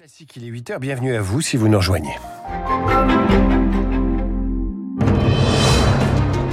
Classique, 0.00 0.36
il 0.36 0.46
est 0.46 0.50
8h, 0.50 0.78
bienvenue 0.78 1.14
à 1.14 1.20
vous 1.20 1.42
si 1.42 1.58
vous 1.58 1.68
nous 1.68 1.76
rejoignez. 1.76 2.14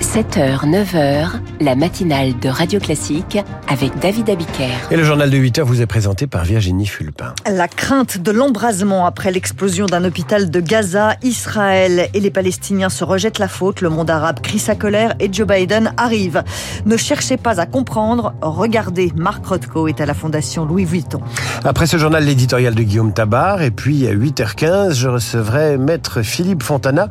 7h, 0.01 0.65
9h, 0.65 1.39
la 1.59 1.75
matinale 1.75 2.37
de 2.39 2.49
Radio 2.49 2.79
Classique 2.79 3.37
avec 3.67 3.97
David 3.99 4.29
Abiker. 4.29 4.69
Et 4.91 4.97
le 4.97 5.03
journal 5.03 5.29
de 5.29 5.37
8h 5.37 5.61
vous 5.61 5.81
est 5.81 5.85
présenté 5.85 6.27
par 6.27 6.43
Virginie 6.43 6.85
Fulpin. 6.85 7.33
La 7.49 7.67
crainte 7.67 8.17
de 8.17 8.31
l'embrasement 8.31 9.05
après 9.05 9.31
l'explosion 9.31 9.85
d'un 9.85 10.03
hôpital 10.03 10.49
de 10.49 10.59
Gaza, 10.59 11.15
Israël 11.23 12.09
et 12.13 12.19
les 12.19 12.31
Palestiniens 12.31 12.89
se 12.89 13.03
rejettent 13.03 13.39
la 13.39 13.47
faute. 13.47 13.81
Le 13.81 13.89
monde 13.89 14.09
arabe 14.09 14.39
crie 14.41 14.59
sa 14.59 14.75
colère 14.75 15.15
et 15.19 15.31
Joe 15.31 15.47
Biden 15.47 15.93
arrive. 15.97 16.43
Ne 16.85 16.97
cherchez 16.97 17.37
pas 17.37 17.59
à 17.59 17.65
comprendre, 17.65 18.33
regardez. 18.41 19.11
Marc 19.15 19.45
Rothko 19.45 19.87
est 19.87 20.01
à 20.01 20.05
la 20.05 20.13
fondation 20.13 20.65
Louis 20.65 20.85
Vuitton. 20.85 21.21
Après 21.63 21.87
ce 21.87 21.97
journal, 21.97 22.23
l'éditorial 22.23 22.75
de 22.75 22.83
Guillaume 22.83 23.13
Tabar. 23.13 23.61
Et 23.61 23.71
puis 23.71 24.07
à 24.07 24.13
8h15, 24.13 24.93
je 24.93 25.07
recevrai 25.07 25.77
maître 25.77 26.21
Philippe 26.21 26.63
Fontana. 26.63 27.07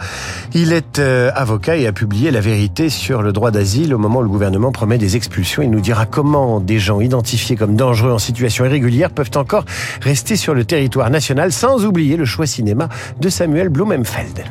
Il 0.54 0.72
est 0.72 0.98
euh, 0.98 1.30
avocat 1.34 1.76
et 1.76 1.86
a 1.86 1.92
publié 1.92 2.30
La 2.30 2.40
vérité 2.40 2.90
sur 2.90 3.22
le 3.22 3.32
droit 3.32 3.50
d'asile 3.50 3.94
au 3.94 3.98
moment 3.98 4.20
où 4.20 4.22
le 4.22 4.35
gouvernement 4.36 4.70
promet 4.70 4.98
des 4.98 5.16
expulsions. 5.16 5.62
Il 5.62 5.70
nous 5.70 5.80
dira 5.80 6.04
comment 6.04 6.60
des 6.60 6.78
gens 6.78 7.00
identifiés 7.00 7.56
comme 7.56 7.74
dangereux 7.74 8.12
en 8.12 8.18
situation 8.18 8.66
irrégulière 8.66 9.10
peuvent 9.10 9.30
encore 9.34 9.64
rester 10.02 10.36
sur 10.36 10.52
le 10.52 10.66
territoire 10.66 11.08
national 11.08 11.52
sans 11.52 11.86
oublier 11.86 12.18
le 12.18 12.26
choix 12.26 12.46
cinéma 12.46 12.90
de 13.18 13.30
Samuel 13.30 13.70
Blumenfeld. 13.70 14.44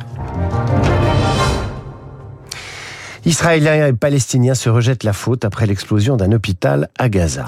Israéliens 3.24 3.86
et 3.86 3.92
Palestiniens 3.92 4.54
se 4.54 4.68
rejettent 4.68 5.04
la 5.04 5.12
faute 5.12 5.44
après 5.44 5.66
l'explosion 5.66 6.16
d'un 6.16 6.32
hôpital 6.32 6.88
à 6.98 7.08
Gaza. 7.08 7.46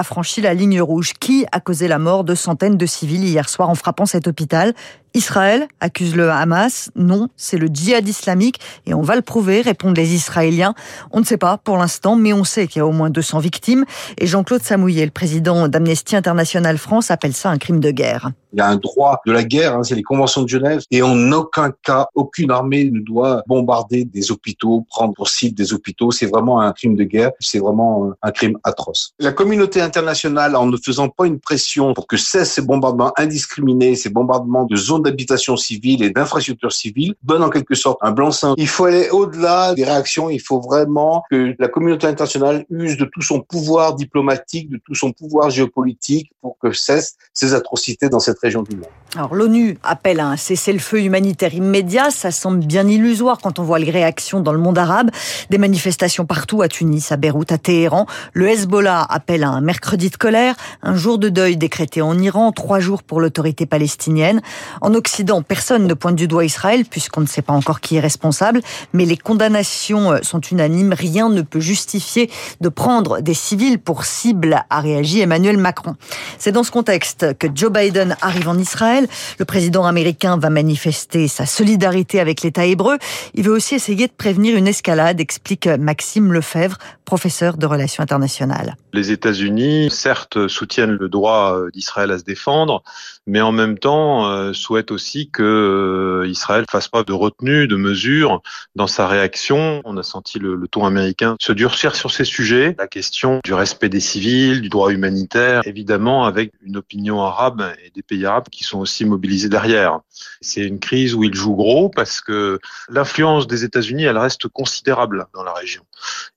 A 0.00 0.02
franchi 0.02 0.40
la 0.40 0.54
ligne 0.54 0.80
rouge 0.80 1.12
Qui 1.20 1.44
a 1.52 1.60
causé 1.60 1.86
la 1.86 1.98
mort 1.98 2.24
de 2.24 2.34
centaines 2.34 2.78
de 2.78 2.86
civils 2.86 3.22
hier 3.22 3.48
soir 3.50 3.68
en 3.68 3.74
frappant 3.74 4.06
cet 4.06 4.26
hôpital? 4.26 4.72
Israël 5.12 5.68
accuse 5.80 6.16
le 6.16 6.30
Hamas. 6.30 6.90
Non, 6.96 7.28
c'est 7.36 7.58
le 7.58 7.66
djihad 7.66 8.08
islamique 8.08 8.60
et 8.86 8.94
on 8.94 9.02
va 9.02 9.14
le 9.14 9.20
prouver, 9.20 9.60
répondent 9.60 9.96
les 9.96 10.14
Israéliens. 10.14 10.74
On 11.10 11.20
ne 11.20 11.24
sait 11.24 11.36
pas 11.36 11.58
pour 11.58 11.76
l'instant, 11.76 12.16
mais 12.16 12.32
on 12.32 12.44
sait 12.44 12.66
qu'il 12.66 12.78
y 12.78 12.82
a 12.82 12.86
au 12.86 12.92
moins 12.92 13.10
200 13.10 13.40
victimes. 13.40 13.84
Et 14.16 14.26
Jean-Claude 14.26 14.62
Samouillet, 14.62 15.04
le 15.04 15.10
président 15.10 15.68
d'Amnesty 15.68 16.16
International 16.16 16.78
France, 16.78 17.10
appelle 17.10 17.34
ça 17.34 17.50
un 17.50 17.58
crime 17.58 17.80
de 17.80 17.90
guerre. 17.90 18.30
Il 18.52 18.58
y 18.58 18.60
a 18.60 18.68
un 18.68 18.76
droit 18.76 19.20
de 19.26 19.32
la 19.32 19.44
guerre, 19.44 19.76
hein, 19.76 19.82
c'est 19.82 19.94
les 19.94 20.02
conventions 20.02 20.42
de 20.42 20.48
Genève, 20.48 20.82
et 20.90 21.02
en 21.02 21.32
aucun 21.32 21.72
cas, 21.82 22.08
aucune 22.14 22.50
armée 22.50 22.90
ne 22.90 23.00
doit 23.00 23.42
bombarder 23.46 24.04
des 24.04 24.32
hôpitaux, 24.32 24.84
prendre 24.88 25.14
pour 25.14 25.28
cible 25.28 25.54
des 25.54 25.72
hôpitaux. 25.72 26.10
C'est 26.10 26.26
vraiment 26.26 26.60
un 26.60 26.72
crime 26.72 26.96
de 26.96 27.04
guerre, 27.04 27.30
c'est 27.40 27.58
vraiment 27.58 28.12
un 28.22 28.30
crime 28.30 28.58
atroce. 28.64 29.14
La 29.18 29.32
communauté 29.32 29.80
internationale, 29.80 30.56
en 30.56 30.66
ne 30.66 30.76
faisant 30.76 31.08
pas 31.08 31.26
une 31.26 31.38
pression 31.38 31.94
pour 31.94 32.06
que 32.06 32.16
cessent 32.16 32.52
ces 32.52 32.62
bombardements 32.62 33.12
indiscriminés, 33.16 33.94
ces 33.94 34.10
bombardements 34.10 34.64
de 34.64 34.76
zones 34.76 35.02
d'habitation 35.02 35.56
civile 35.56 36.02
et 36.02 36.10
d'infrastructures 36.10 36.72
civiles, 36.72 37.14
donne 37.22 37.42
en 37.42 37.50
quelque 37.50 37.74
sorte 37.74 37.98
un 38.02 38.10
blanc-seing. 38.10 38.54
Il 38.56 38.68
faut 38.68 38.86
aller 38.86 39.08
au-delà 39.10 39.74
des 39.74 39.84
réactions, 39.84 40.30
il 40.30 40.40
faut 40.40 40.60
vraiment 40.60 41.22
que 41.30 41.54
la 41.58 41.68
communauté 41.68 42.06
internationale 42.06 42.64
use 42.70 42.96
de 42.96 43.04
tout 43.04 43.22
son 43.22 43.40
pouvoir 43.40 43.94
diplomatique, 43.94 44.70
de 44.70 44.80
tout 44.84 44.94
son 44.94 45.12
pouvoir 45.12 45.50
géopolitique 45.50 46.32
pour 46.40 46.56
que 46.58 46.72
cessent 46.72 47.16
ces 47.32 47.54
atrocités 47.54 48.08
dans 48.08 48.20
cette 48.20 48.39
région 48.42 48.62
du 48.62 48.76
monde. 48.76 48.86
Alors 49.16 49.34
l'ONU 49.34 49.76
appelle 49.82 50.20
à 50.20 50.28
un 50.28 50.36
cessez-le-feu 50.36 51.02
humanitaire 51.02 51.52
immédiat, 51.52 52.10
ça 52.10 52.30
semble 52.30 52.64
bien 52.64 52.86
illusoire 52.86 53.38
quand 53.42 53.58
on 53.58 53.64
voit 53.64 53.80
les 53.80 53.90
réactions 53.90 54.38
dans 54.38 54.52
le 54.52 54.60
monde 54.60 54.78
arabe, 54.78 55.10
des 55.50 55.58
manifestations 55.58 56.26
partout 56.26 56.62
à 56.62 56.68
Tunis, 56.68 57.10
à 57.10 57.16
Beyrouth, 57.16 57.50
à 57.50 57.58
Téhéran. 57.58 58.06
Le 58.34 58.48
Hezbollah 58.48 59.04
appelle 59.10 59.42
à 59.42 59.48
un 59.48 59.60
mercredi 59.60 60.10
de 60.10 60.16
colère, 60.16 60.54
un 60.84 60.94
jour 60.94 61.18
de 61.18 61.28
deuil 61.28 61.56
décrété 61.56 62.02
en 62.02 62.16
Iran, 62.20 62.52
trois 62.52 62.78
jours 62.78 63.02
pour 63.02 63.20
l'autorité 63.20 63.66
palestinienne. 63.66 64.42
En 64.80 64.94
Occident, 64.94 65.42
personne 65.42 65.88
ne 65.88 65.94
pointe 65.94 66.14
du 66.14 66.28
doigt 66.28 66.44
Israël 66.44 66.84
puisqu'on 66.84 67.22
ne 67.22 67.26
sait 67.26 67.42
pas 67.42 67.52
encore 67.52 67.80
qui 67.80 67.96
est 67.96 68.00
responsable, 68.00 68.60
mais 68.92 69.06
les 69.06 69.16
condamnations 69.16 70.20
sont 70.22 70.40
unanimes, 70.40 70.92
rien 70.92 71.28
ne 71.30 71.42
peut 71.42 71.58
justifier 71.58 72.30
de 72.60 72.68
prendre 72.68 73.20
des 73.22 73.34
civils 73.34 73.80
pour 73.80 74.04
cible, 74.04 74.64
a 74.70 74.80
réagi 74.80 75.20
Emmanuel 75.20 75.56
Macron. 75.56 75.96
C'est 76.38 76.52
dans 76.52 76.62
ce 76.62 76.70
contexte 76.70 77.36
que 77.38 77.48
Joe 77.52 77.72
Biden 77.72 78.16
arrive 78.30 78.48
en 78.48 78.58
Israël. 78.58 79.06
Le 79.38 79.44
président 79.44 79.84
américain 79.84 80.38
va 80.38 80.50
manifester 80.50 81.28
sa 81.28 81.46
solidarité 81.46 82.20
avec 82.20 82.42
l'État 82.42 82.64
hébreu. 82.64 82.96
Il 83.34 83.44
veut 83.44 83.52
aussi 83.52 83.74
essayer 83.74 84.06
de 84.06 84.12
prévenir 84.12 84.56
une 84.56 84.68
escalade, 84.68 85.20
explique 85.20 85.66
Maxime 85.66 86.32
Lefebvre, 86.32 86.78
professeur 87.04 87.56
de 87.56 87.66
relations 87.66 88.02
internationales. 88.02 88.76
Les 88.92 89.10
États-Unis, 89.10 89.90
certes, 89.90 90.46
soutiennent 90.46 90.96
le 90.96 91.08
droit 91.08 91.56
d'Israël 91.72 92.12
à 92.12 92.18
se 92.18 92.24
défendre, 92.24 92.84
mais 93.26 93.40
en 93.40 93.52
même 93.52 93.78
temps 93.78 94.28
euh, 94.28 94.52
souhaitent 94.52 94.92
aussi 94.92 95.28
que 95.30 95.42
euh, 95.42 96.28
Israël 96.28 96.64
fasse 96.70 96.88
preuve 96.88 97.06
de 97.06 97.12
retenue, 97.12 97.66
de 97.66 97.76
mesure 97.76 98.42
dans 98.76 98.86
sa 98.86 99.08
réaction. 99.08 99.82
On 99.84 99.96
a 99.96 100.02
senti 100.02 100.38
le, 100.38 100.54
le 100.54 100.68
ton 100.68 100.84
américain 100.86 101.36
se 101.40 101.52
durcir 101.52 101.96
sur 101.96 102.10
ces 102.10 102.24
sujets. 102.24 102.76
La 102.78 102.86
question 102.86 103.40
du 103.44 103.54
respect 103.54 103.88
des 103.88 104.00
civils, 104.00 104.60
du 104.60 104.68
droit 104.68 104.92
humanitaire, 104.92 105.62
évidemment 105.64 106.24
avec 106.24 106.52
une 106.62 106.76
opinion 106.76 107.22
arabe 107.22 107.64
et 107.84 107.90
des 107.90 108.02
pays 108.02 108.19
arabes 108.26 108.48
qui 108.50 108.64
sont 108.64 108.78
aussi 108.78 109.04
mobilisés 109.04 109.48
derrière. 109.48 110.00
C'est 110.40 110.62
une 110.62 110.78
crise 110.78 111.14
où 111.14 111.24
ils 111.24 111.34
jouent 111.34 111.56
gros 111.56 111.88
parce 111.88 112.20
que 112.20 112.58
l'influence 112.88 113.46
des 113.46 113.64
États-Unis, 113.64 114.04
elle 114.04 114.18
reste 114.18 114.48
considérable 114.48 115.26
dans 115.34 115.42
la 115.42 115.52
région. 115.52 115.82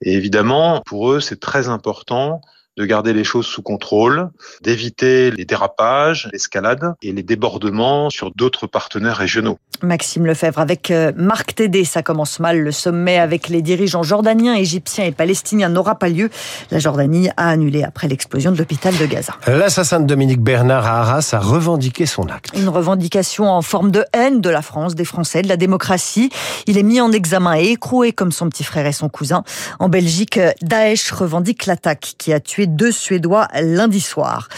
Et 0.01 0.13
évidemment, 0.13 0.81
pour 0.85 1.11
eux, 1.11 1.19
c'est 1.19 1.39
très 1.39 1.67
important 1.69 2.41
de 2.77 2.85
garder 2.85 3.13
les 3.13 3.23
choses 3.23 3.45
sous 3.45 3.61
contrôle, 3.61 4.29
d'éviter 4.61 5.31
les 5.31 5.45
dérapages, 5.45 6.29
l'escalade 6.31 6.95
et 7.01 7.11
les 7.11 7.23
débordements 7.23 8.09
sur 8.09 8.31
d'autres 8.31 8.67
partenaires 8.67 9.17
régionaux. 9.17 9.59
Maxime 9.81 10.25
Lefebvre 10.25 10.59
avec 10.59 10.91
euh, 10.91 11.11
Marc 11.15 11.55
Tédé, 11.55 11.83
ça 11.83 12.01
commence 12.01 12.39
mal. 12.39 12.59
Le 12.59 12.71
sommet 12.71 13.17
avec 13.19 13.49
les 13.49 13.61
dirigeants 13.61 14.03
jordaniens, 14.03 14.55
égyptiens 14.55 15.05
et 15.05 15.11
palestiniens 15.11 15.69
n'aura 15.69 15.95
pas 15.95 16.09
lieu. 16.09 16.29
La 16.71 16.79
Jordanie 16.79 17.29
a 17.37 17.49
annulé 17.49 17.83
après 17.83 18.07
l'explosion 18.07 18.51
de 18.51 18.57
l'hôpital 18.57 18.95
de 18.97 19.05
Gaza. 19.05 19.33
L'assassin 19.45 19.99
de 19.99 20.05
Dominique 20.05 20.41
Bernard 20.41 20.85
à 20.85 21.01
Arras 21.01 21.29
a 21.33 21.39
revendiqué 21.39 22.05
son 22.05 22.27
acte. 22.27 22.51
Une 22.55 22.69
revendication 22.69 23.49
en 23.49 23.61
forme 23.61 23.91
de 23.91 24.05
haine 24.13 24.41
de 24.41 24.49
la 24.49 24.61
France, 24.61 24.95
des 24.95 25.05
Français, 25.05 25.41
de 25.41 25.49
la 25.49 25.57
démocratie. 25.57 26.29
Il 26.65 26.77
est 26.77 26.83
mis 26.83 27.01
en 27.01 27.11
examen 27.11 27.57
et 27.57 27.71
écroué 27.71 28.13
comme 28.13 28.31
son 28.31 28.49
petit 28.49 28.63
frère 28.63 28.85
et 28.85 28.93
son 28.93 29.09
cousin. 29.09 29.43
En 29.79 29.89
Belgique, 29.89 30.39
Daesh 30.61 31.11
revendique 31.11 31.65
l'attaque 31.65 32.15
qui 32.17 32.31
a 32.31 32.39
tué 32.39 32.62
deux 32.67 32.91
Suédois 32.91 33.47
lundi 33.61 34.01
soir. 34.01 34.49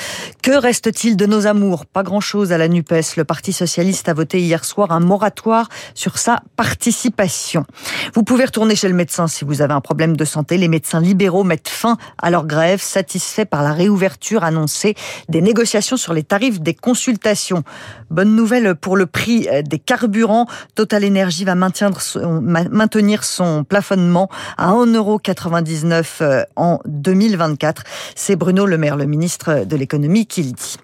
Que 0.41 0.51
reste-t-il 0.51 1.17
de 1.17 1.25
nos 1.25 1.47
amours? 1.47 1.85
Pas 1.85 2.03
grand-chose 2.03 2.51
à 2.51 2.57
la 2.57 2.67
NUPES. 2.67 3.15
Le 3.17 3.23
Parti 3.23 3.51
Socialiste 3.51 4.09
a 4.09 4.13
voté 4.13 4.39
hier 4.39 4.63
soir 4.63 4.91
un 4.91 4.99
moratoire 4.99 5.69
sur 5.93 6.17
sa 6.17 6.41
participation. 6.55 7.65
Vous 8.13 8.23
pouvez 8.23 8.45
retourner 8.45 8.75
chez 8.75 8.87
le 8.87 8.93
médecin 8.93 9.27
si 9.27 9.43
vous 9.43 9.61
avez 9.61 9.73
un 9.73 9.81
problème 9.81 10.15
de 10.15 10.25
santé. 10.25 10.57
Les 10.57 10.67
médecins 10.67 11.01
libéraux 11.01 11.43
mettent 11.43 11.69
fin 11.69 11.97
à 12.21 12.29
leur 12.29 12.45
grève, 12.45 12.81
satisfaits 12.81 13.45
par 13.45 13.63
la 13.63 13.73
réouverture 13.73 14.43
annoncée 14.43 14.95
des 15.29 15.41
négociations 15.41 15.97
sur 15.97 16.13
les 16.13 16.23
tarifs 16.23 16.61
des 16.61 16.73
consultations. 16.73 17.63
Bonne 18.09 18.35
nouvelle 18.35 18.75
pour 18.75 18.97
le 18.97 19.05
prix 19.05 19.47
des 19.63 19.79
carburants. 19.79 20.45
Total 20.75 21.05
Energy 21.05 21.45
va 21.45 21.55
maintenir 21.55 22.01
son, 22.01 22.41
maintenir 22.41 23.23
son 23.23 23.63
plafonnement 23.63 24.29
à 24.57 24.71
1,99€ 24.71 26.45
en 26.55 26.79
2024. 26.85 27.83
C'est 28.15 28.35
Bruno 28.35 28.65
Le 28.65 28.77
Maire, 28.77 28.97
le 28.97 29.05
ministre 29.05 29.65
de 29.65 29.75
l'économie, 29.75 30.25
qui 30.25 30.43
le 30.43 30.51
dit. 30.51 30.77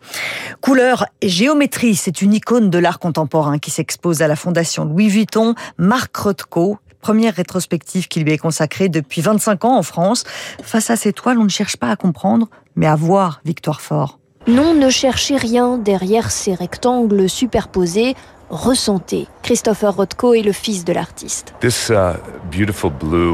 Couleur 0.61 1.05
et 1.21 1.29
géométrie, 1.29 1.95
c'est 1.95 2.21
une 2.21 2.33
icône 2.33 2.69
de 2.69 2.77
l'art 2.77 2.99
contemporain 2.99 3.59
qui 3.59 3.71
s'expose 3.71 4.21
à 4.21 4.27
la 4.27 4.35
Fondation 4.35 4.85
Louis 4.85 5.09
Vuitton. 5.09 5.55
Marc 5.77 6.15
Rothko, 6.15 6.77
première 7.01 7.35
rétrospective 7.35 8.07
qui 8.07 8.21
lui 8.21 8.31
est 8.31 8.37
consacrée 8.37 8.89
depuis 8.89 9.21
25 9.21 9.65
ans 9.65 9.77
en 9.77 9.83
France. 9.83 10.23
Face 10.63 10.89
à 10.89 10.95
ces 10.95 11.13
toiles, 11.13 11.39
on 11.39 11.43
ne 11.43 11.49
cherche 11.49 11.77
pas 11.77 11.89
à 11.89 11.95
comprendre, 11.95 12.47
mais 12.75 12.87
à 12.87 12.95
voir 12.95 13.41
Victoire 13.43 13.81
Fort. 13.81 14.19
Non, 14.47 14.73
ne 14.73 14.89
cherchez 14.89 15.35
rien 15.35 15.77
derrière 15.77 16.31
ces 16.31 16.55
rectangles 16.55 17.29
superposés. 17.29 18.15
Ressentez. 18.51 19.27
Christopher 19.43 19.95
Rothko 19.95 20.33
est 20.33 20.41
le 20.41 20.51
fils 20.51 20.83
de 20.83 20.91
l'artiste. 20.91 21.53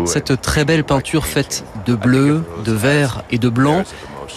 Cette 0.05 0.41
très 0.41 0.63
belle 0.63 0.83
peinture 0.83 1.25
faite 1.25 1.63
de 1.87 1.95
bleu, 1.95 2.43
de 2.63 2.71
vert 2.71 3.23
et 3.31 3.39
de 3.39 3.49
blanc, 3.49 3.83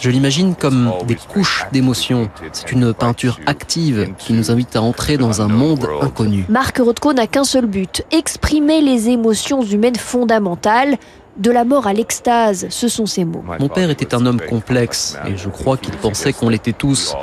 je 0.00 0.08
l'imagine 0.08 0.54
comme 0.54 0.90
des 1.06 1.16
couches 1.16 1.66
d'émotions. 1.72 2.30
C'est 2.52 2.72
une 2.72 2.94
peinture 2.94 3.38
active 3.44 4.14
qui 4.16 4.32
nous 4.32 4.50
invite 4.50 4.74
à 4.74 4.80
entrer 4.80 5.18
dans 5.18 5.42
un 5.42 5.48
monde 5.48 5.86
inconnu. 6.00 6.46
Marc 6.48 6.78
Rothko 6.78 7.12
n'a 7.12 7.26
qu'un 7.26 7.44
seul 7.44 7.66
but, 7.66 8.02
exprimer 8.10 8.80
les 8.80 9.10
émotions 9.10 9.62
humaines 9.62 9.96
fondamentales. 9.96 10.96
De 11.36 11.50
la 11.50 11.64
mort 11.64 11.86
à 11.86 11.92
l'extase, 11.92 12.66
ce 12.70 12.88
sont 12.88 13.06
ses 13.06 13.24
mots. 13.24 13.44
Mon 13.58 13.68
père 13.68 13.90
était 13.90 14.14
un 14.14 14.26
homme 14.26 14.40
complexe 14.40 15.16
et 15.26 15.36
je 15.36 15.48
crois 15.48 15.76
qu'il 15.76 15.94
pensait 15.94 16.32
qu'on 16.32 16.48
l'était 16.48 16.72
tous. 16.72 17.14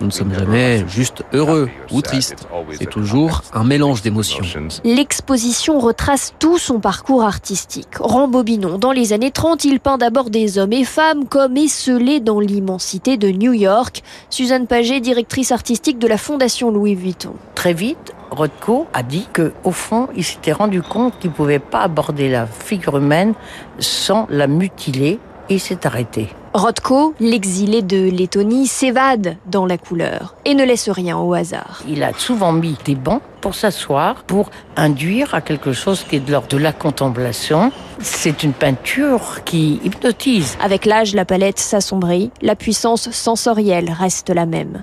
Nous 0.00 0.06
ne 0.06 0.12
sommes 0.12 0.32
jamais 0.32 0.84
juste 0.88 1.24
heureux 1.32 1.68
ou 1.90 2.00
tristes. 2.00 2.46
C'est 2.78 2.88
toujours 2.88 3.42
un 3.52 3.64
mélange 3.64 4.02
d'émotions. 4.02 4.44
L'exposition 4.84 5.78
retrace 5.78 6.34
tout 6.38 6.58
son 6.58 6.80
parcours 6.80 7.24
artistique. 7.24 7.96
Rambobinons, 7.98 8.78
dans 8.78 8.92
les 8.92 9.12
années 9.12 9.30
30, 9.30 9.64
il 9.64 9.80
peint 9.80 9.98
d'abord 9.98 10.30
des 10.30 10.58
hommes 10.58 10.72
et 10.72 10.84
femmes 10.84 11.26
comme 11.26 11.56
esselés 11.56 12.20
dans 12.20 12.40
l'immensité 12.40 13.16
de 13.16 13.28
New 13.28 13.52
York. 13.52 14.02
Suzanne 14.30 14.66
Paget, 14.66 15.00
directrice 15.00 15.50
artistique 15.52 15.98
de 15.98 16.06
la 16.06 16.18
Fondation 16.18 16.70
Louis 16.70 16.94
Vuitton. 16.94 17.32
Très 17.54 17.72
vite, 17.72 18.14
Rothko 18.30 18.86
a 18.92 19.02
dit 19.02 19.28
que, 19.32 19.52
au 19.64 19.72
fond, 19.72 20.08
il 20.16 20.24
s'était 20.24 20.52
rendu 20.52 20.82
compte 20.82 21.18
qu'il 21.18 21.30
ne 21.30 21.34
pouvait 21.34 21.58
pas 21.58 21.80
aborder 21.80 22.28
la 22.28 22.46
figure 22.46 22.98
humaine 22.98 23.34
sans 23.78 24.26
la 24.30 24.46
mutiler 24.46 25.18
et 25.48 25.58
s'est 25.58 25.86
arrêté. 25.86 26.28
Rothko, 26.54 27.14
l'exilé 27.20 27.82
de 27.82 28.08
Lettonie, 28.08 28.66
s'évade 28.66 29.36
dans 29.44 29.66
la 29.66 29.76
couleur 29.76 30.34
et 30.46 30.54
ne 30.54 30.64
laisse 30.64 30.88
rien 30.88 31.18
au 31.18 31.34
hasard. 31.34 31.82
Il 31.86 32.02
a 32.02 32.12
souvent 32.16 32.52
mis 32.52 32.76
des 32.84 32.94
bancs 32.94 33.20
pour 33.42 33.54
s'asseoir, 33.54 34.24
pour 34.24 34.50
induire 34.74 35.34
à 35.34 35.42
quelque 35.42 35.72
chose 35.74 36.02
qui 36.02 36.16
est 36.16 36.20
de 36.20 36.32
l'ordre 36.32 36.48
de 36.48 36.56
la 36.56 36.72
contemplation. 36.72 37.72
C'est 38.00 38.42
une 38.42 38.54
peinture 38.54 39.44
qui 39.44 39.80
hypnotise. 39.84 40.56
Avec 40.62 40.86
l'âge, 40.86 41.14
la 41.14 41.26
palette 41.26 41.58
s'assombrit, 41.58 42.30
la 42.40 42.56
puissance 42.56 43.10
sensorielle 43.10 43.90
reste 43.90 44.30
la 44.30 44.46
même. 44.46 44.82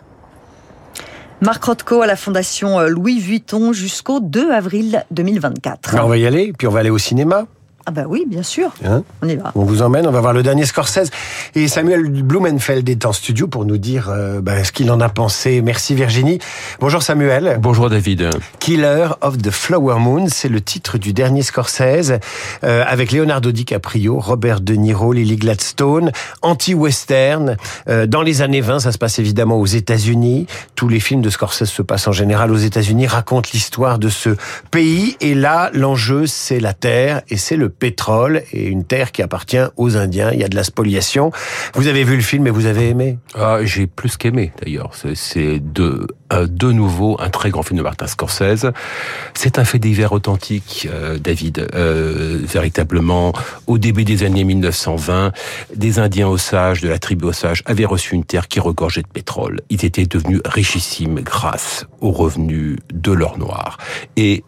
Marc 1.43 1.65
Rothko 1.65 2.01
à 2.01 2.07
la 2.07 2.15
Fondation 2.15 2.79
Louis 2.87 3.19
Vuitton 3.19 3.73
jusqu'au 3.73 4.21
2 4.21 4.53
avril 4.53 5.03
2024. 5.11 5.97
on 6.01 6.07
va 6.07 6.15
y 6.15 6.25
aller, 6.25 6.53
puis 6.57 6.67
on 6.67 6.71
va 6.71 6.79
aller 6.79 6.89
au 6.89 6.97
cinéma. 6.97 7.47
Ah 7.85 7.91
bah 7.91 8.03
oui, 8.07 8.23
bien 8.25 8.43
sûr. 8.43 8.73
Hein 8.85 9.03
on 9.21 9.27
y 9.27 9.35
va. 9.35 9.51
On 9.55 9.65
vous 9.65 9.81
emmène, 9.81 10.07
on 10.07 10.11
va 10.11 10.21
voir 10.21 10.31
le 10.31 10.41
dernier 10.41 10.65
Scorsese. 10.65 11.09
Et 11.53 11.67
Samuel 11.67 12.09
Blumenfeld 12.23 12.87
est 12.87 13.05
en 13.05 13.11
studio 13.11 13.47
pour 13.47 13.65
nous 13.65 13.77
dire 13.77 14.09
euh, 14.09 14.39
bah, 14.39 14.63
ce 14.63 14.71
qu'il 14.71 14.89
en 14.89 15.01
a 15.01 15.09
pensé. 15.09 15.61
Merci 15.61 15.93
Virginie. 15.93 16.39
Bonjour 16.79 17.03
Samuel. 17.03 17.57
Bonjour 17.59 17.89
David. 17.89 18.29
Killer 18.59 19.09
of 19.19 19.37
the 19.37 19.51
Flower 19.51 19.99
Moon, 19.99 20.27
c'est 20.29 20.47
le 20.47 20.61
titre 20.61 20.97
du 20.97 21.11
dernier 21.11 21.41
Scorsese, 21.41 22.13
euh, 22.63 22.85
avec 22.87 23.11
Leonardo 23.11 23.51
DiCaprio, 23.51 24.17
Robert 24.17 24.61
De 24.61 24.75
Niro, 24.75 25.11
Lily 25.11 25.35
Gladstone, 25.35 26.13
anti-western. 26.41 27.57
Euh, 27.89 28.07
dans 28.07 28.21
les 28.21 28.41
années 28.41 28.61
20, 28.61 28.79
ça 28.79 28.93
se 28.93 28.97
passe 28.97 29.19
évidemment 29.19 29.59
aux 29.59 29.65
États-Unis. 29.65 30.47
Tous 30.75 30.87
les 30.87 31.01
films 31.01 31.21
de 31.21 31.29
Scorsese 31.29 31.65
se 31.65 31.81
passent 31.81 32.07
en 32.07 32.13
général 32.13 32.49
aux 32.51 32.57
États-Unis, 32.57 33.07
racontent 33.07 33.49
l'histoire 33.53 33.99
de 33.99 34.07
ce 34.07 34.37
pays. 34.71 35.17
Et 35.19 35.35
là, 35.35 35.69
l'enjeu, 35.73 36.27
c'est 36.27 36.61
la 36.61 36.73
terre 36.73 37.23
et 37.27 37.35
c'est 37.35 37.57
le 37.57 37.72
pétrole 37.73 38.43
et 38.51 38.67
une 38.67 38.83
terre 38.83 39.11
qui 39.11 39.21
appartient 39.21 39.65
aux 39.77 39.97
Indiens. 39.97 40.31
Il 40.31 40.39
y 40.39 40.43
a 40.43 40.47
de 40.47 40.55
la 40.55 40.63
spoliation. 40.63 41.31
Vous 41.75 41.87
avez 41.87 42.03
vu 42.03 42.15
le 42.15 42.21
film 42.21 42.47
et 42.47 42.49
vous 42.49 42.65
avez 42.65 42.89
aimé 42.89 43.17
ah, 43.35 43.59
J'ai 43.63 43.87
plus 43.87 44.17
qu'aimé 44.17 44.53
d'ailleurs. 44.61 44.91
C'est 45.15 45.59
de, 45.59 46.07
de 46.31 46.71
nouveau 46.71 47.17
un 47.19 47.29
très 47.29 47.49
grand 47.49 47.63
film 47.63 47.77
de 47.77 47.83
Martin 47.83 48.07
Scorsese. 48.07 48.67
C'est 49.33 49.59
un 49.59 49.65
fait 49.65 49.79
divers 49.79 50.11
authentique, 50.11 50.87
euh, 50.91 51.17
David. 51.17 51.67
Euh, 51.73 52.39
véritablement, 52.43 53.33
au 53.67 53.77
début 53.77 54.05
des 54.05 54.23
années 54.23 54.43
1920, 54.43 55.31
des 55.75 55.99
Indiens 55.99 56.27
Osages 56.27 56.81
de 56.81 56.89
la 56.89 56.99
tribu 56.99 57.25
Osage 57.25 57.63
avaient 57.65 57.85
reçu 57.85 58.15
une 58.15 58.23
terre 58.23 58.47
qui 58.47 58.59
regorgeait 58.59 59.01
de 59.01 59.07
pétrole. 59.07 59.61
Ils 59.69 59.85
étaient 59.85 60.05
devenus 60.05 60.41
richissimes 60.45 61.21
grâce 61.21 61.85
aux 62.01 62.11
revenus 62.11 62.77
de 62.93 63.11
l'or 63.11 63.37
noir. 63.37 63.77
Et 64.17 64.43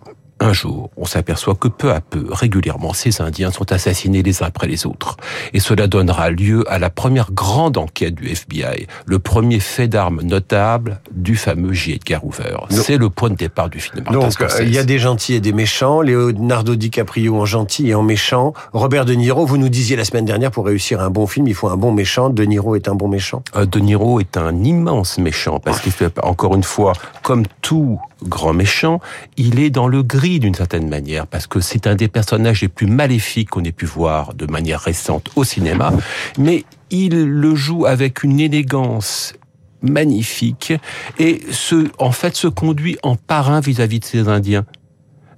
un 0.46 0.54
jour, 0.54 0.92
on 0.96 1.06
s'aperçoit 1.06 1.56
que 1.56 1.68
peu 1.68 1.92
à 1.92 2.02
peu, 2.02 2.28
régulièrement, 2.30 2.94
ces 2.94 3.22
Indiens 3.22 3.52
sont 3.52 3.72
assassinés 3.72 4.22
les 4.22 4.44
uns 4.44 4.46
après 4.46 4.68
les 4.68 4.86
autres. 4.86 5.18
Et 5.54 5.60
cela 5.60 5.88
donnera 5.88 6.30
lieu 6.30 6.64
à 6.72 6.78
la 6.78 6.90
première 6.90 7.32
grande 7.32 7.78
enquête 7.78 8.16
du 8.16 8.30
FBI, 8.30 8.88
le 9.06 9.20
premier 9.20 9.60
fait 9.60 9.88
d'armes 9.88 10.22
notable 10.22 11.02
du 11.12 11.36
fameux 11.36 11.74
J. 11.74 11.94
Edgar 11.94 12.24
Hoover. 12.24 12.58
C'est 12.70 12.98
le 12.98 13.10
point 13.10 13.30
de 13.30 13.36
départ 13.36 13.70
du 13.70 13.80
film. 13.80 14.04
Donc, 14.12 14.34
il 14.62 14.74
y 14.74 14.78
a 14.78 14.84
des 14.84 15.00
gentils 15.00 15.34
et 15.34 15.40
des 15.40 15.54
méchants. 15.54 16.02
Leonardo 16.02 16.76
DiCaprio 16.76 17.36
en 17.36 17.46
gentil 17.46 17.90
et 17.90 17.96
en 17.96 18.04
méchant. 18.04 18.54
Robert 18.74 19.06
De 19.06 19.14
Niro, 19.14 19.46
vous 19.46 19.58
nous 19.58 19.70
disiez 19.70 19.96
la 19.96 20.06
semaine 20.06 20.26
dernière, 20.26 20.52
pour 20.52 20.66
réussir 20.66 21.02
un 21.02 21.10
bon 21.10 21.26
film, 21.26 21.48
il 21.48 21.56
faut 21.56 21.70
un 21.70 21.78
bon 21.78 21.92
méchant. 21.92 22.30
De 22.30 22.44
Niro 22.44 22.76
est 22.76 22.88
un 22.88 22.96
bon 22.96 23.08
méchant. 23.08 23.42
Euh, 23.56 23.66
de 23.66 23.80
Niro 23.80 24.20
est 24.20 24.38
un 24.38 24.64
immense 24.64 25.18
méchant, 25.18 25.60
parce 25.60 25.80
qu'il 25.80 25.92
fait, 25.92 26.14
encore 26.24 26.56
une 26.56 26.64
fois, 26.64 26.94
comme 27.24 27.46
tout 27.62 28.00
grand 28.28 28.54
méchant, 28.54 29.00
il 29.38 29.60
est 29.60 29.70
dans 29.70 29.88
le 29.88 30.04
gris 30.04 30.40
d'une 30.40 30.56
certaine 30.56 30.88
manière, 30.90 31.28
parce 31.28 31.48
que 31.48 31.60
c'est 31.60 31.88
un 31.88 31.96
des 31.96 32.08
personnages 32.08 32.62
les 32.62 32.68
plus 32.68 32.88
maléfiques 32.88 33.50
qu'on 33.50 33.64
ait 33.64 33.72
pu 33.72 33.86
voir 33.86 34.34
de 34.34 34.46
manière 34.46 34.82
récente 34.82 35.30
au 35.36 35.44
cinéma, 35.44 35.94
mais 36.38 36.64
il 36.90 37.26
le 37.26 37.56
joue 37.56 37.86
avec 37.86 38.24
une 38.24 38.40
élégance 38.40 39.34
magnifique 39.82 40.74
et 41.20 41.42
se, 41.52 41.88
en 42.00 42.12
fait 42.12 42.36
se 42.36 42.48
conduit 42.48 42.98
en 43.04 43.16
parrain 43.16 43.60
vis-à-vis 43.60 43.98
-vis 43.98 44.02
de 44.02 44.06
ces 44.06 44.28
Indiens, 44.28 44.66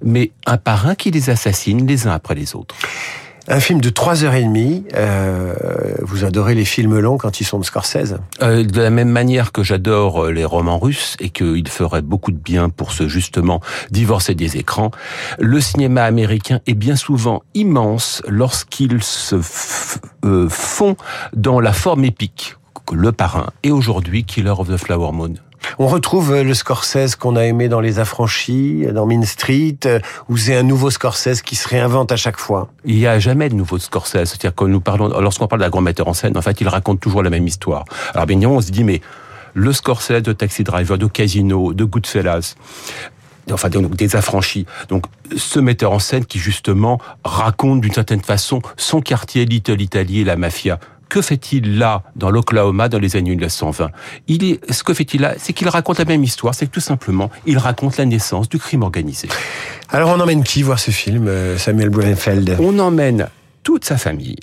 mais 0.02 0.32
un 0.46 0.58
parrain 0.58 0.96
qui 0.96 1.12
les 1.12 1.30
assassine 1.30 1.86
les 1.88 2.08
uns 2.08 2.14
après 2.14 2.36
les 2.36 2.56
autres. 2.56 2.76
Un 3.50 3.62
film 3.62 3.80
de 3.80 3.90
trois 3.90 4.26
heures 4.26 4.34
et 4.34 4.44
demie. 4.44 4.84
Euh, 4.94 5.54
vous 6.02 6.26
adorez 6.26 6.54
les 6.54 6.66
films 6.66 7.00
longs 7.00 7.18
quand 7.18 7.40
ils 7.40 7.46
sont 7.46 7.60
de 7.60 7.64
Scorsese? 7.64 8.18
Euh, 8.42 8.64
De 8.66 8.82
la 8.82 8.90
même 8.90 9.10
manière 9.10 9.54
que 9.54 9.64
j'adore 9.64 10.26
euh, 10.26 10.32
les 10.32 10.44
romans 10.44 10.80
russes 10.80 11.16
et 11.22 11.30
qu'il 11.30 11.68
ferait 11.70 12.02
beaucoup 12.02 12.34
de 12.34 12.38
bien 12.38 12.68
pour 12.70 12.92
se 12.92 13.08
justement 13.08 13.62
divorcer 13.90 14.36
des 14.36 14.58
écrans, 14.58 14.92
le 15.40 15.62
cinéma 15.62 16.04
américain 16.04 16.60
est 16.68 16.74
bien 16.74 16.98
souvent 16.98 17.42
immense 17.54 18.22
lorsqu'il 18.28 19.02
se 19.02 19.40
euh, 20.26 20.50
fond 20.50 20.98
dans 21.34 21.62
la 21.62 21.72
forme 21.72 22.04
épique. 22.04 22.56
Le 22.92 23.12
Parrain 23.12 23.48
et 23.64 23.72
aujourd'hui 23.72 24.24
Killer 24.24 24.54
of 24.58 24.70
the 24.70 24.78
Flower 24.78 25.12
Moon. 25.12 25.34
On 25.80 25.88
retrouve 25.88 26.34
euh, 26.34 26.44
le 26.44 26.54
Scorsese 26.54 27.16
qu'on 27.16 27.36
a 27.36 27.46
aimé 27.46 27.70
dans 27.70 27.80
Les 27.80 28.00
Affranchis, 28.00 28.88
dans 28.94 29.06
Mean 29.06 29.24
Street, 29.24 29.78
euh, 29.86 30.00
où 30.30 30.38
c'est 30.38 30.56
un 30.56 30.64
nouveau 30.64 30.90
Scorsese 30.90 31.42
qui 31.42 31.56
se 31.56 31.68
réinvente 31.68 32.12
à 32.12 32.16
chaque 32.16 32.38
fois. 32.38 32.70
Il 32.86 32.96
n'y 32.96 33.08
a 33.08 33.20
jamais 33.20 33.50
de 33.50 33.56
nouveau 33.56 33.78
Scorsese. 33.78 34.26
C'est-à-dire 34.26 34.56
que 34.56 34.66
nous 34.66 34.82
parlons, 34.82 35.08
lorsqu'on 35.20 35.48
parle 35.48 35.62
d'un 35.62 35.70
grand 35.70 35.82
metteur 35.82 36.08
en 36.08 36.14
scène, 36.14 36.38
en 36.38 36.42
fait, 36.42 36.60
il 36.62 36.68
raconte 36.68 37.00
toujours 37.00 37.24
la 37.24 37.30
même 37.30 37.48
histoire. 37.48 37.86
Alors 38.14 38.26
bien 38.26 38.38
on 38.50 38.62
se 38.62 38.72
dit, 38.72 38.84
mais 38.84 39.02
le 39.54 39.74
Scorsese 39.74 40.22
de 40.22 40.34
Taxi 40.34 40.64
Driver, 40.64 40.98
de 40.98 41.08
Casino, 41.08 41.74
de 41.74 41.84
Goodfellas, 41.84 42.56
enfin 43.52 43.70
des 43.70 44.16
affranchis. 44.16 44.66
Donc 44.90 45.06
ce 45.36 45.60
metteur 45.60 45.92
en 45.92 46.00
scène 46.00 46.26
qui 46.26 46.40
justement 46.40 47.00
raconte 47.24 47.82
d'une 47.82 47.94
certaine 47.94 48.22
façon 48.22 48.62
son 48.78 49.02
quartier, 49.02 49.46
Little 49.46 49.82
Italy 49.82 50.22
et 50.22 50.24
la 50.24 50.36
mafia 50.36 50.80
que 51.10 51.22
fait-il 51.22 51.78
là, 51.78 52.04
dans 52.16 52.30
l'Oklahoma, 52.30 52.90
dans 52.90 53.00
les 53.00 53.16
années 53.16 53.32
1920 53.32 53.92
il 54.28 54.44
est, 54.44 54.72
Ce 54.72 54.84
que 54.84 54.94
fait-il 54.94 55.22
là, 55.22 55.36
c'est 55.38 55.54
qu'il 55.54 55.70
raconte 55.70 56.00
la 56.00 56.06
même 56.06 56.24
histoire, 56.24 56.54
c'est 56.54 56.68
que 56.68 56.72
tout 56.72 56.80
simplement, 56.80 57.30
il 57.46 57.58
raconte 57.58 57.98
la 57.98 58.06
naissance 58.06 58.50
du 58.50 58.60
crime 58.60 58.84
organisé. 58.84 59.30
Alors 59.90 60.10
on 60.10 60.20
emmène 60.20 60.44
qui 60.44 60.64
voir 60.64 60.80
ce 60.80 60.92
film, 60.92 61.28
euh, 61.28 61.58
Samuel 61.58 61.90
Blumenfeld 61.90 62.58
On 62.60 62.78
emmène 62.80 63.28
toute 63.64 63.86
sa 63.86 63.98
famille, 63.98 64.40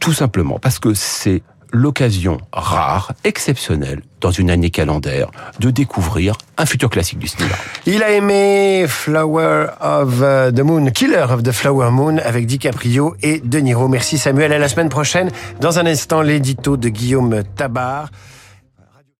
tout 0.00 0.12
simplement, 0.12 0.58
parce 0.58 0.78
que 0.78 0.94
c'est 0.94 1.42
l'occasion 1.72 2.38
rare, 2.52 3.12
exceptionnelle, 3.24 4.02
dans 4.20 4.30
une 4.30 4.50
année 4.50 4.70
calendaire, 4.70 5.30
de 5.58 5.70
découvrir 5.70 6.36
un 6.58 6.66
futur 6.66 6.90
classique 6.90 7.18
du 7.18 7.26
cinéma. 7.26 7.54
Il 7.86 8.02
a 8.02 8.10
aimé 8.10 8.84
Flower 8.86 9.66
of 9.80 10.20
the 10.54 10.60
Moon, 10.60 10.90
Killer 10.90 11.26
of 11.30 11.42
the 11.42 11.52
Flower 11.52 11.90
Moon, 11.90 12.18
avec 12.18 12.46
DiCaprio 12.46 13.16
et 13.22 13.40
De 13.40 13.58
Niro. 13.58 13.88
Merci 13.88 14.18
Samuel, 14.18 14.52
à 14.52 14.58
la 14.58 14.68
semaine 14.68 14.90
prochaine. 14.90 15.30
Dans 15.60 15.78
un 15.78 15.86
instant, 15.86 16.20
l'édito 16.20 16.76
de 16.76 16.88
Guillaume 16.88 17.42
Tabar. 17.56 18.10